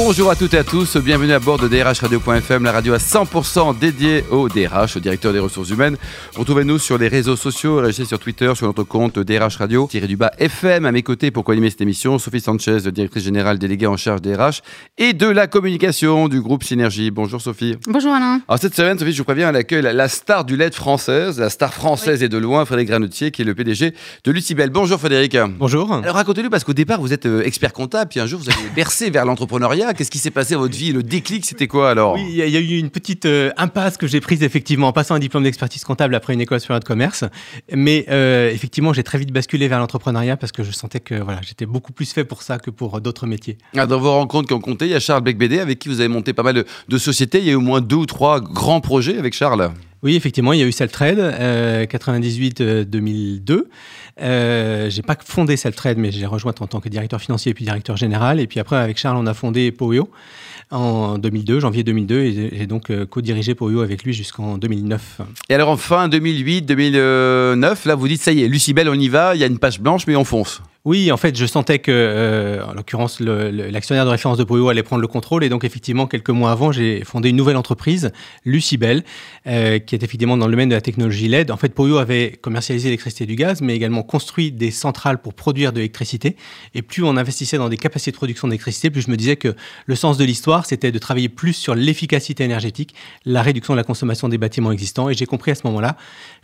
[0.00, 3.76] Bonjour à toutes et à tous, bienvenue à bord de drhradio.fm, la radio à 100%
[3.80, 5.96] dédiée au DRH, au directeur des ressources humaines.
[6.36, 10.16] Retrouvez-nous sur les réseaux sociaux, réagissez sur Twitter, sur notre compte DRH Radio, tiré du
[10.16, 10.86] bas FM.
[10.86, 14.36] À mes côtés pour co-animer cette émission, Sophie Sanchez, directrice générale déléguée en charge des
[14.36, 14.62] RH
[14.98, 17.10] et de la communication du groupe Synergie.
[17.10, 17.76] Bonjour Sophie.
[17.88, 18.40] Bonjour Alain.
[18.46, 21.50] Alors cette semaine, Sophie, je vous préviens, elle accueille la star du LED française, la
[21.50, 24.70] star française et de loin, Frédéric Granotier, qui est le PDG de Lucibel.
[24.70, 25.36] Bonjour Frédéric.
[25.58, 25.92] Bonjour.
[25.92, 28.70] Alors racontez-nous, parce qu'au départ, vous êtes euh, expert comptable, puis un jour, vous avez
[28.76, 29.87] bercé vers l'entrepreneuriat.
[29.94, 30.92] Qu'est-ce qui s'est passé dans votre vie?
[30.92, 32.14] Le déclic, c'était quoi alors?
[32.14, 35.14] Oui, il y, a eu une petite euh, impasse que j'ai prise effectivement en passant
[35.14, 37.24] un diplôme d'expertise comptable après une école supérieure de commerce.
[37.72, 41.40] Mais euh, effectivement, j'ai très vite basculé vers l'entrepreneuriat parce que je sentais que voilà,
[41.42, 43.58] j'étais beaucoup plus fait pour ça que pour d'autres métiers.
[43.76, 46.00] Ah, dans vos rencontres qui ont compté, il y a Charles Becbédé avec qui vous
[46.00, 47.38] avez monté pas mal de, de sociétés.
[47.38, 49.70] Il y a eu au moins deux ou trois grands projets avec Charles.
[50.02, 53.64] Oui, effectivement, il y a eu Celltrade, euh, 98-2002.
[54.20, 57.64] Euh, j'ai pas fondé Celltrade, mais j'ai rejoint en tant que directeur financier et puis
[57.64, 58.38] directeur général.
[58.38, 60.08] Et puis après, avec Charles, on a fondé Poyo
[60.70, 65.22] en 2002, janvier 2002, et j'ai donc euh, co-dirigé Poyo avec lui jusqu'en 2009.
[65.48, 69.34] Et alors en fin 2008-2009, là vous dites ça y est, Lucibel, on y va,
[69.34, 70.60] il y a une page blanche, mais on fonce.
[70.84, 74.84] Oui, en fait, je sentais que, euh, en l'occurrence, l'actionnaire de référence de Poyo allait
[74.84, 75.42] prendre le contrôle.
[75.42, 78.12] Et donc, effectivement, quelques mois avant, j'ai fondé une nouvelle entreprise,
[78.44, 79.02] Lucibel,
[79.48, 81.50] euh, qui est effectivement dans le domaine de la technologie LED.
[81.50, 85.72] En fait, Poyo avait commercialisé l'électricité du gaz, mais également construit des centrales pour produire
[85.72, 86.36] de l'électricité.
[86.74, 89.56] Et plus on investissait dans des capacités de production d'électricité, plus je me disais que
[89.86, 92.94] le sens de l'histoire, c'était de travailler plus sur l'efficacité énergétique,
[93.24, 95.10] la réduction de la consommation des bâtiments existants.
[95.10, 95.96] Et j'ai compris à ce moment-là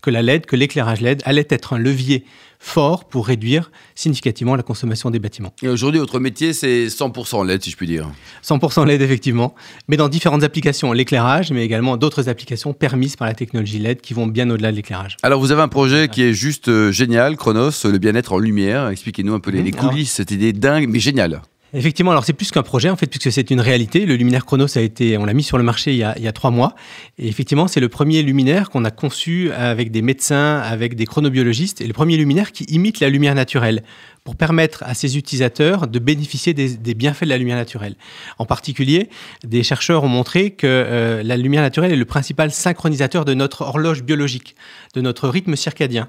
[0.03, 2.25] que la LED, que l'éclairage LED allait être un levier
[2.65, 5.53] fort pour réduire significativement la consommation des bâtiments.
[5.63, 8.09] Et aujourd'hui, votre métier, c'est 100% LED, si je puis dire.
[8.43, 9.55] 100% LED, effectivement,
[9.87, 14.15] mais dans différentes applications, l'éclairage, mais également d'autres applications permises par la technologie LED qui
[14.15, 15.19] vont bien au-delà de l'éclairage.
[15.23, 18.89] Alors, vous avez un projet qui est juste euh, génial, Chronos, le bien-être en lumière.
[18.89, 21.43] Expliquez-nous un peu les, les coulisses, cette idée dingue, mais géniale.
[21.77, 24.07] Effectivement, alors c'est plus qu'un projet en fait, puisque c'est une réalité.
[24.07, 26.53] Le luminaire Chronos a été, on l'a mis sur le marché il y a, trois
[26.53, 26.77] mois.
[27.19, 31.81] Et effectivement, c'est le premier luminaire qu'on a conçu avec des médecins, avec des chronobiologistes,
[31.81, 33.83] et le premier luminaire qui imite la lumière naturelle
[34.25, 37.95] pour permettre à ses utilisateurs de bénéficier des, bienfaits de la lumière naturelle.
[38.39, 39.11] En particulier,
[39.45, 43.63] des chercheurs ont montré que euh, la lumière naturelle est le principal synchronisateur de notre
[43.63, 44.57] horloge biologique,
[44.95, 46.09] de notre rythme circadien.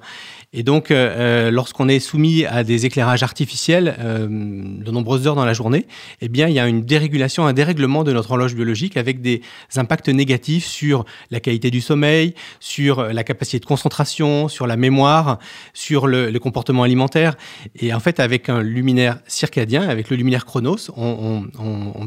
[0.53, 5.43] Et donc, euh, lorsqu'on est soumis à des éclairages artificiels euh, de nombreuses heures dans
[5.43, 5.87] la journée,
[6.21, 9.41] eh bien, il y a une dérégulation, un dérèglement de notre horloge biologique avec des
[9.75, 15.39] impacts négatifs sur la qualité du sommeil, sur la capacité de concentration, sur la mémoire,
[15.73, 17.35] sur le, comportement alimentaire.
[17.79, 21.45] Et en fait, avec un luminaire circadien, avec le luminaire Chronos, on,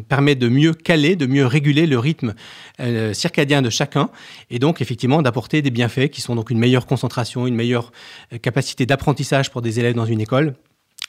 [0.09, 2.35] permet de mieux caler, de mieux réguler le rythme
[2.81, 4.11] euh, circadien de chacun,
[4.51, 7.91] et donc effectivement d'apporter des bienfaits qui sont donc une meilleure concentration, une meilleure
[8.43, 10.55] capacité d'apprentissage pour des élèves dans une école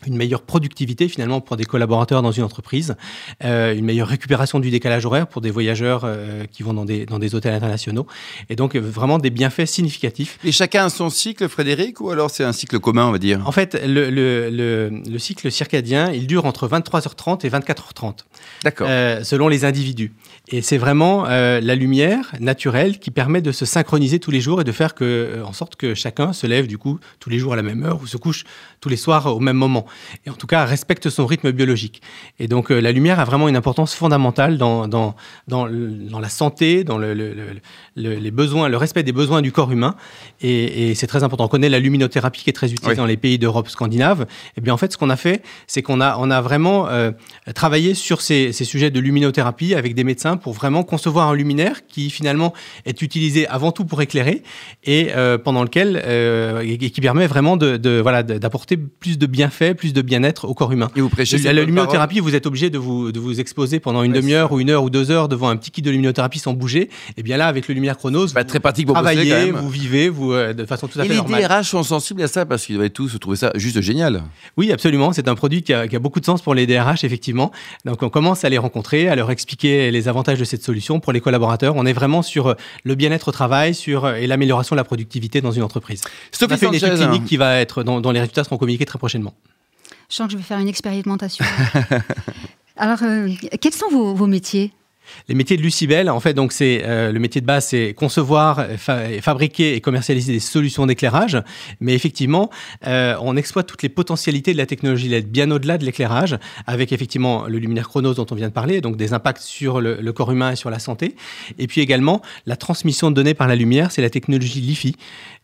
[0.08, 2.96] une meilleure productivité finalement pour des collaborateurs dans une entreprise,
[3.44, 7.06] euh, une meilleure récupération du décalage horaire pour des voyageurs euh, qui vont dans des,
[7.06, 8.08] dans des hôtels internationaux,
[8.50, 10.40] et donc euh, vraiment des bienfaits significatifs.
[10.46, 13.46] Et chacun a son cycle, Frédéric, ou alors c'est un cycle commun, on va dire?
[13.46, 18.20] En fait, le, le, le, le, cycle circadien, il dure entre 23h30 et 24h30,
[18.64, 18.88] D'accord.
[18.90, 20.14] Euh, selon les individus.
[20.48, 24.64] Et c'est vraiment la lumière naturelle qui permet de se synchroniser tous les jours et
[24.64, 27.56] de faire que, en sorte que chacun se lève du coup tous les jours à
[27.56, 28.46] la même heure ou se couche
[28.82, 29.86] tous les soirs au même moment
[30.26, 32.02] et en tout cas respecte son rythme biologique.
[32.40, 35.16] Et donc euh, la lumière a vraiment une importance fondamentale dans, dans,
[35.48, 37.34] dans, dans la santé, dans le, le,
[37.96, 39.96] le, les besoins, le respect des besoins du corps humain.
[40.42, 41.46] Et, et c'est très important.
[41.46, 42.98] On connaît la luminothérapie qui est très utilisée oui.
[42.98, 44.26] dans les pays d'Europe scandinave.
[44.58, 47.12] Et bien en fait, ce qu'on a fait, c'est qu'on a, on a vraiment euh,
[47.56, 51.86] travaillé sur ces, ces sujets de luminothérapie avec des médecins pour vraiment concevoir un luminaire
[51.88, 52.54] qui finalement
[52.86, 54.44] est utilisé avant tout pour éclairer
[54.84, 59.26] et euh, pendant lequel euh, et qui permet vraiment de, de voilà d'apporter plus de
[59.26, 60.92] bienfaits, plus de bien-être au corps humain.
[60.96, 64.04] Et vous prêchez la, la luminothérapie, vous êtes obligé de vous, de vous exposer pendant
[64.04, 66.40] une ouais, demi-heure ou une heure ou deux heures devant un petit kit de luminothérapie
[66.40, 66.90] sans bouger.
[67.18, 70.34] Et bien là, avec le luminaire Chronos, vous très pratique pour travaillez, vous vivez, vous
[70.34, 71.40] euh, de façon tout à et fait normale.
[71.40, 74.24] Et les DRH sont sensibles à ça parce qu'ils doivent tous trouver ça juste génial.
[74.58, 75.14] Oui, absolument.
[75.14, 77.52] C'est un produit qui a, qui a, beaucoup de sens pour les DRH, effectivement.
[77.86, 81.14] Donc on commence à les rencontrer, à leur expliquer les avantages de cette solution pour
[81.14, 81.76] les collaborateurs.
[81.78, 85.52] On est vraiment sur le bien-être au travail, sur et l'amélioration de la productivité dans
[85.52, 86.02] une entreprise.
[86.32, 88.44] Sophie on a fait une étude Sanchez, clinique qui va être dont, dont les résultats
[88.44, 89.34] seront communiqués très prochainement.
[90.10, 91.46] Je sens que je vais faire une expérimentation.
[92.78, 93.30] Alors, euh,
[93.62, 94.72] quels sont vos, métiers
[95.28, 98.66] Les métiers de Lucibel, en fait, donc c'est euh, le métier de base, c'est concevoir,
[98.78, 101.38] fabriquer et commercialiser des solutions d'éclairage.
[101.80, 102.50] Mais effectivement,
[102.88, 106.92] euh, on exploite toutes les potentialités de la technologie LED bien au-delà de l'éclairage, avec
[106.92, 110.32] effectivement le luminaire Chronos dont on vient de parler, donc des impacts sur le, corps
[110.32, 111.16] humain et sur la santé.
[111.60, 114.96] Et puis également la transmission de données par la lumière, c'est la technologie LiFi.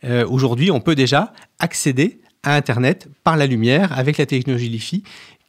[0.05, 5.03] Euh, aujourd'hui, on peut déjà accéder à Internet par la lumière avec la technologie LiFi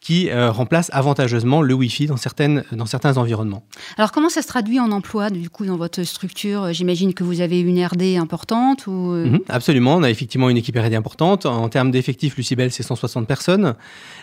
[0.06, 3.64] qui euh, remplace avantageusement le Wi-Fi dans, certaines, dans certains environnements.
[3.96, 6.72] Alors comment ça se traduit en emploi du coup dans votre structure?
[6.72, 9.12] J'imagine que vous avez une RD importante ou...
[9.12, 11.44] Euh mhm, absolument, on a effectivement une équipe RD importante.
[11.44, 13.75] En termes d'effectifs, Lucibel, c'est 160 personnes.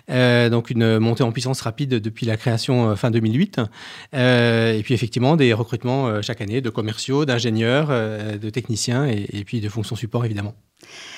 [0.10, 3.60] Euh, donc une montée en puissance rapide depuis la création fin 2008.
[4.14, 9.60] et puis effectivement des recrutements chaque année de commerciaux, d'ingénieurs, de techniciens et, et puis
[9.60, 10.56] de fonctions support évidemment.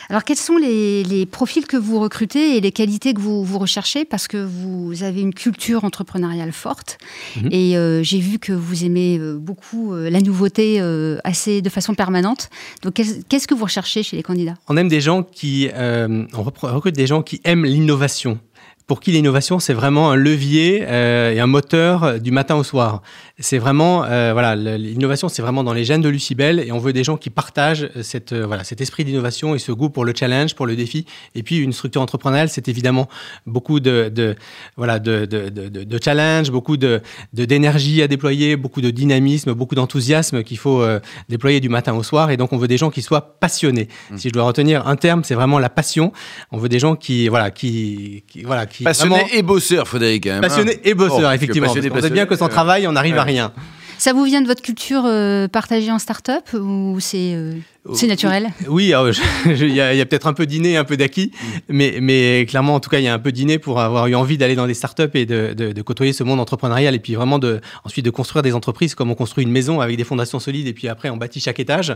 [0.10, 4.06] Alors, quels sont les, profils que vous recrutez et les qualités que vous, vous recherchez?
[4.06, 6.98] Parce que vous avez une culture entrepreneuriale forte
[7.38, 7.50] mhm.
[7.52, 10.80] et euh, j'ai vu que vous aimez euh, beaucoup euh, la nouveauté
[11.24, 12.50] assez de façon permanente.
[12.84, 14.56] Donc, qu'est-ce que vous recherchez chez les candidats?
[14.68, 18.40] On aime des gens qui, on recrute des gens qui aiment l'innovation
[18.88, 23.02] pour qui l'innovation c'est vraiment un levier et un moteur du matin au soir
[23.38, 26.94] c'est vraiment, euh, voilà, l'innovation, c'est vraiment dans les gènes de Lucibel et on veut
[26.94, 30.14] des gens qui partagent cette, euh, voilà, cet esprit d'innovation et ce goût pour le
[30.16, 31.06] challenge, pour le défi.
[31.36, 33.10] Et puis, une structure entrepreneuriale, c'est évidemment
[33.46, 34.36] beaucoup de, de
[34.78, 37.02] voilà, de, de, de, de, challenge, beaucoup de,
[37.34, 42.04] d'énergie à déployer, beaucoup de dynamisme, beaucoup d'enthousiasme qu'il faut euh, déployer du matin au
[42.04, 42.32] soir.
[42.32, 43.90] Et donc, on veut des gens qui soient passionnés.
[44.12, 44.18] Mmh.
[44.18, 46.14] Si je dois retenir un terme, c'est vraiment la passion.
[46.54, 50.24] On veut des gens qui, voilà, qui, voilà, qui passionnés et bosseurs, Frédéric.
[50.24, 50.48] Quand même, hein.
[50.48, 51.70] passionnés et bosseurs, oh, effectivement.
[51.70, 53.52] on sait bien que sans travail, on arrive à rien.
[53.98, 57.54] Ça vous vient de votre culture euh, partagée en start-up ou c'est euh,
[57.94, 58.94] c'est naturel Oui,
[59.46, 61.32] il y a, peut-être un peu d'inné, un peu d'acquis,
[61.70, 64.16] mais, mais clairement, en tout cas, il y a un peu d'inné pour avoir eu
[64.16, 67.38] envie d'aller dans des startups et de, de, côtoyer ce monde entrepreneurial et puis vraiment
[67.38, 70.68] de, ensuite de construire des entreprises comme on construit une maison avec des fondations solides
[70.68, 71.96] et puis après on bâtit chaque étage.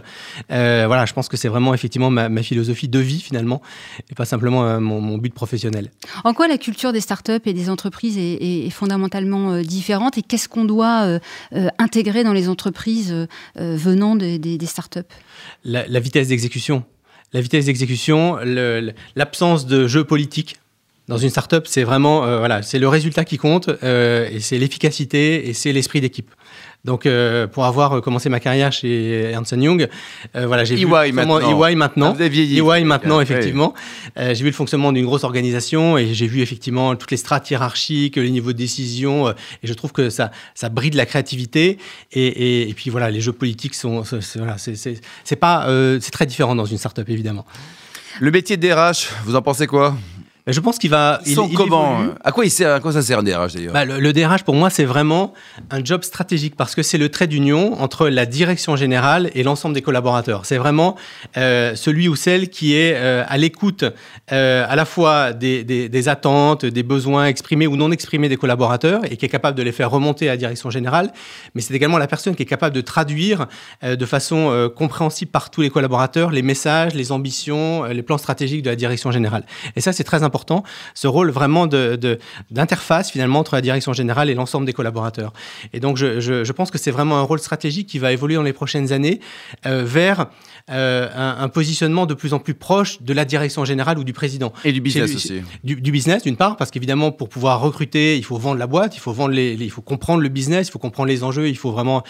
[0.52, 3.62] Euh, voilà, je pense que c'est vraiment effectivement ma, philosophie de vie finalement
[4.10, 5.92] et pas simplement euh, mon, but professionnel.
[6.24, 10.48] En quoi la culture des startups et des entreprises est, fondamentalement euh, différente et qu'est-ce
[10.48, 11.20] qu'on doit
[11.78, 15.00] intégrer dans les entreprises venant des, des, des startups?
[15.64, 16.84] La, vitesse d'exécution.
[17.34, 18.38] La vitesse d'exécution,
[19.16, 20.58] l'absence de jeu politique.
[21.08, 24.60] Dans une startup, c'est vraiment euh, voilà, c'est le résultat qui compte euh, et c'est
[24.60, 26.30] l'efficacité et c'est l'esprit d'équipe.
[26.86, 29.90] Donc, euh, pour avoir euh, commencé ma carrière chez Ernst Young,
[30.36, 31.40] euh, voilà, j'ai vu EY maintenant.
[31.68, 33.74] EY maintenant, ah, EY maintenant effectivement.
[34.16, 38.16] j'ai vu le fonctionnement d'une grosse organisation et j'ai vu effectivement toutes les strates hiérarchiques,
[38.16, 39.30] les niveaux de décision.
[39.30, 39.34] et
[39.64, 41.78] je trouve que ça, ça bride la créativité.
[42.14, 45.68] Et, et, puis voilà, les jeux politiques sont, c'est pas,
[46.00, 47.46] c'est très différent dans une startup évidemment.
[48.22, 49.96] Le métier de DRH, vous en pensez quoi?
[50.52, 51.22] Je pense qu'il va.
[51.26, 53.86] Ils sont comment À quoi il sert À quoi ça sert un DRH d'ailleurs bah,
[53.86, 55.34] le, DRH pour moi c'est vraiment
[55.70, 59.76] un job stratégique parce que c'est le trait d'union entre la direction générale et l'ensemble
[59.76, 60.46] des collaborateurs.
[60.46, 60.96] C'est vraiment
[61.38, 63.84] euh, celui ou celle qui est euh, à l'écoute
[64.32, 69.02] euh, à la fois des, des, attentes, des besoins exprimés ou non exprimés des collaborateurs
[69.10, 71.12] et qui est capable de les faire remonter à la direction générale.
[71.54, 73.48] Mais c'est également la personne qui est capable de traduire
[73.84, 78.70] de façon compréhensible par tous les collaborateurs les messages, les ambitions, les plans stratégiques de
[78.70, 79.46] la direction générale.
[79.76, 80.39] Et ça c'est très important
[80.94, 85.34] ce rôle vraiment d'interface finalement entre la direction générale et l'ensemble des collaborateurs.
[85.74, 88.54] Et donc je, pense que c'est vraiment un rôle stratégique qui va évoluer dans les
[88.54, 89.20] prochaines années
[89.66, 90.28] euh, vers
[90.72, 94.54] euh, un, positionnement de plus en plus proche de la direction générale ou du président.
[94.64, 95.42] Et du business aussi.
[95.64, 99.00] Du, business d'une part, parce qu'évidemment pour pouvoir recruter, il faut vendre la boîte, il
[99.00, 101.72] faut vendre les, il faut comprendre le business, il faut comprendre les enjeux, il faut
[101.72, 102.04] vraiment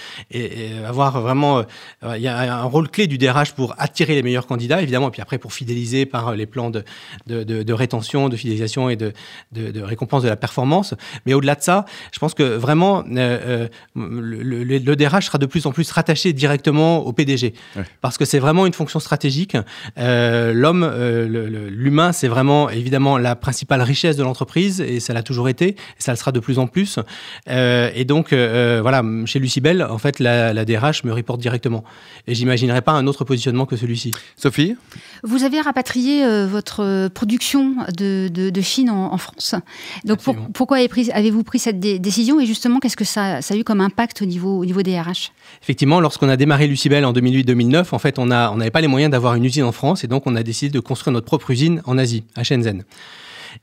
[0.86, 1.60] avoir vraiment,
[2.04, 5.08] euh, il y a un rôle clé du DRH pour attirer les meilleurs candidats évidemment,
[5.08, 6.84] et puis après pour fidéliser par les plans de,
[7.28, 9.14] de, de rétention de fidélisation et de,
[9.52, 10.94] de, récompense de la performance.
[11.26, 15.66] Mais au-delà de ça, je pense que vraiment, euh, euh, le, DRH sera de plus
[15.66, 17.54] en plus rattaché directement au PDG.
[18.02, 19.58] Parce que c'est vraiment une fonction stratégique.
[19.98, 20.90] Euh, l'homme,
[21.70, 25.76] l'humain, c'est vraiment évidemment la principale richesse de l'entreprise et ça l'a toujours été et
[26.00, 27.00] ça le sera de plus en plus.
[27.48, 31.84] et donc, voilà, chez Lucibel, en fait, la, la DRH me reporte directement.
[32.28, 34.12] Et j'imaginerais pas un autre positionnement que celui-ci.
[34.36, 34.76] Sophie?
[35.24, 39.56] Vous avez rapatrié votre production de de, Chine en, France.
[40.06, 40.20] Donc
[40.54, 44.26] pourquoi avez-vous pris cette décision et justement qu'est-ce que ça, a eu comme impact au
[44.26, 48.32] niveau, au niveau des RH Effectivement, lorsqu'on a démarré Lucibel en 2008-2009, en fait, on
[48.56, 50.72] n'avait on pas les moyens d'avoir une usine en France et donc on a décidé
[50.72, 52.84] de construire notre propre usine en Asie, à Shenzhen.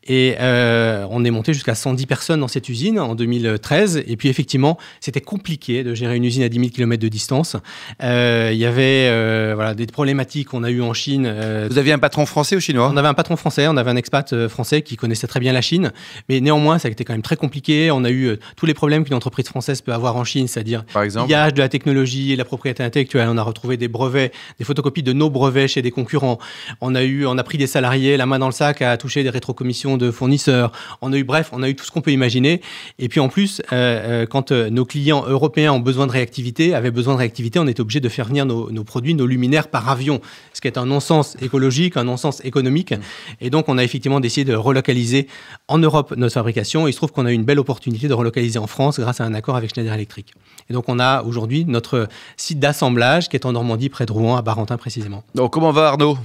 [0.07, 4.05] Et on est monté jusqu'à 110 personnes dans cette usine en 2013.
[4.07, 7.57] Et puis effectivement, c'était compliqué de gérer une usine à 10 000 km de distance.
[8.01, 11.33] Il y avait voilà, des problématiques qu'on a eues en Chine.
[11.69, 12.91] Vous aviez un patron français ou chinois?
[12.93, 15.63] On avait un patron français, on avait un expat français qui connaissait très bien la
[15.63, 15.93] Chine.
[16.29, 17.91] Mais néanmoins, ça a été quand même très compliqué.
[17.91, 20.85] On a eu tous les problèmes qu'une entreprise française peut avoir en Chine, c'est-à-dire
[21.27, 23.29] l'IA de la technologie et la propriété intellectuelle.
[23.31, 26.39] On a retrouvé des brevets, des photocopies de nos brevets chez des concurrents.
[26.81, 29.23] On a eu, on a pris des salariés la main dans le sac à toucher
[29.23, 30.73] des rétrocommissions de fournisseurs.
[31.03, 32.61] On a eu, bref, on a eu tout ce qu'on peut imaginer.
[32.99, 36.75] Et puis en plus, euh, euh, quand euh, nos clients européens ont besoin de réactivité,
[36.75, 39.89] avaient besoin de réactivité, on était obligé de faire venir nos, produits, nos luminaires par
[39.89, 40.21] avion,
[40.55, 42.95] ce qui est un non-sens écologique, un non-sens économique.
[43.41, 45.29] Et donc, on a effectivement décidé de relocaliser
[45.69, 46.89] en Europe notre fabrication.
[46.89, 49.25] il se trouve qu'on a eu une belle opportunité de relocaliser en France grâce à
[49.25, 50.33] un accord avec Schneider Electric.
[50.71, 54.37] Et donc, on a aujourd'hui notre site d'assemblage qui est en Normandie, près de Rouen,
[54.37, 55.23] à Barentin précisément.
[55.35, 56.17] Donc, comment va Arnaud?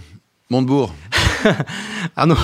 [0.51, 0.93] Montebourg
[2.17, 2.35] Arnaud,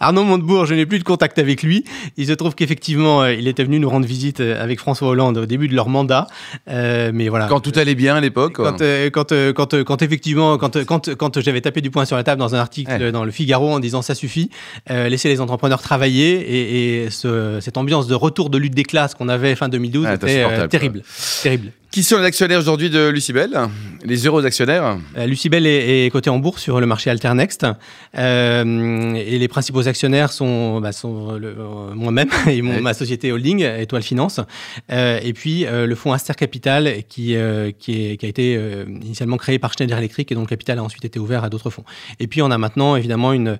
[0.00, 1.84] Arnaud Montebourg, je n'ai plus de contact avec lui.
[2.16, 5.38] Il se trouve qu'effectivement, euh, il était venu nous rendre visite euh, avec François Hollande
[5.38, 6.26] au début de leur mandat.
[6.68, 7.46] Euh, mais voilà.
[7.46, 8.54] Quand tout allait bien à l'époque.
[8.54, 8.82] Quand,
[9.12, 12.58] quand, quand, effectivement, quand, quand, quand j'avais tapé du poing sur la table dans un
[12.58, 14.50] article dans le Figaro en disant ça suffit,
[14.90, 19.54] laisser les entrepreneurs travailler et, cette ambiance de retour de lutte des classes qu'on avait
[19.54, 21.02] fin 2012 était terrible,
[21.40, 21.70] terrible.
[21.94, 23.56] Qui sont les actionnaires aujourd'hui de Lucibel?
[24.04, 24.98] Les heureux actionnaires?
[25.16, 27.64] Euh, Lucibel est, coté en bourse sur le marché Alternext.
[28.18, 34.02] Euh, et les principaux actionnaires sont, bah, sont euh, moi-même et ma société holding, Étoile
[34.02, 34.40] Finance.
[34.90, 37.36] et puis le fonds Aster Capital qui,
[37.78, 38.60] qui, qui, a été
[39.02, 41.70] initialement créé par Schneider Electric et dont le capital a ensuite été ouvert à d'autres
[41.70, 41.84] fonds.
[42.18, 43.56] Et puis on a maintenant évidemment une,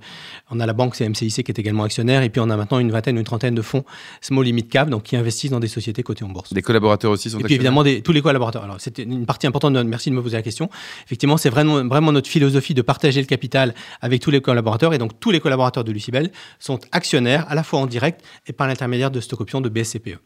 [0.50, 2.22] on a la banque CMCIC qui est également actionnaire.
[2.22, 3.84] Et puis on a maintenant une vingtaine, une trentaine de fonds
[4.20, 6.52] small limit cap, donc qui investissent dans des sociétés cotées en bourse.
[6.52, 8.64] Des collaborateurs aussi sont Et puis évidemment des, tous les collaborateurs.
[8.64, 10.68] Alors, c'était une partie importante de notre, merci de me poser la question.
[11.06, 14.92] Effectivement, c'est vraiment, vraiment notre philosophie de partager le capital avec tous les collaborateurs.
[14.94, 18.52] Et donc, tous les collaborateurs de Lucibel sont actionnaires à la fois en direct et
[18.52, 20.18] par l'intermédiaire de stock option de BSCPE.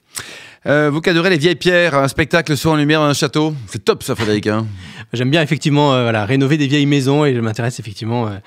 [0.66, 3.54] Euh, vous cadrez les vieilles pierres, un spectacle soit en lumière dans un château.
[3.66, 4.46] C'est top ça, Frédéric.
[4.46, 4.66] Hein.
[5.12, 8.38] J'aime bien effectivement euh, voilà, rénover des vieilles maisons et je m'intéresse effectivement euh,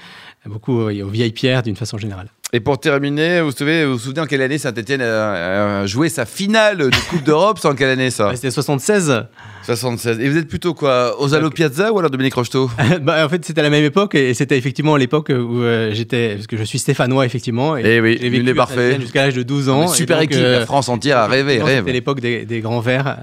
[0.46, 2.30] beaucoup aux vieilles pierres d'une façon générale.
[2.54, 6.78] Et pour terminer, vous souvenez, vous, souvenez en quelle année Saint-Etienne a, joué sa finale
[6.78, 8.30] de Coupe d'Europe C'est en quelle année ça?
[8.36, 9.24] C'était 76.
[9.64, 10.20] 76.
[10.20, 12.70] Et vous êtes plutôt quoi Osalo Piazza ou alors Dominique Rocheteau?
[13.02, 16.36] Bah, En fait, c'était à la même époque et c'était effectivement l'époque où euh, j'étais.
[16.36, 17.78] Parce que je suis stéphanois, effectivement.
[17.78, 19.00] Et, eh oui, j'ai vécu parfait.
[19.00, 19.88] Jusqu'à l'âge de 12 ans.
[19.88, 21.62] Super équipe, la euh, France entière a rêvé.
[21.66, 23.18] C'était l'époque des, des, grands verts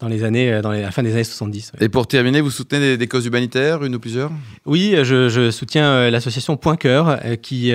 [0.00, 1.72] dans les années, euh, dans la fin des années 70.
[1.80, 4.30] Et pour terminer, vous soutenez des, causes humanitaires, une ou plusieurs?
[4.66, 7.72] Oui, je, soutiens euh, l'association Point Cœur euh, qui,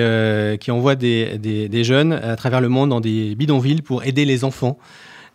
[0.60, 4.44] qui envoie des, des, jeunes à travers le monde dans des bidonvilles pour aider les
[4.44, 4.78] enfants.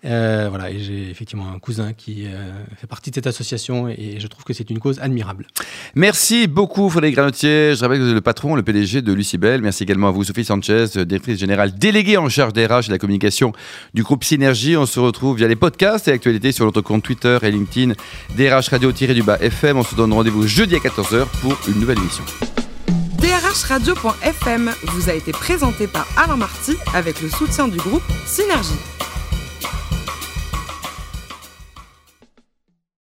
[0.06, 4.20] Euh, voilà, et j'ai effectivement un cousin qui euh, fait partie de cette association et
[4.20, 5.48] je trouve que c'est une cause admirable.
[5.96, 7.74] Merci beaucoup Frédéric Granotier.
[7.76, 9.62] Je rappelle que vous êtes le patron, le PDG de Lucibel.
[9.62, 12.92] Merci également à vous Sophie Sanchez, directrice générale déléguée en charge des RH et de
[12.92, 13.54] la communication
[13.96, 14.78] du groupe Synergie.
[14.78, 17.94] On se retrouve via les podcasts et actualités sur notre compte Twitter et LinkedIn
[18.38, 19.78] DRH Radio-du-bas FM.
[19.78, 22.24] On se donne rendez-vous jeudi à 14h pour une nouvelle émission.
[23.20, 28.78] DRH Radio.fm vous a été présenté par Alain Marty avec le soutien du groupe Synergie.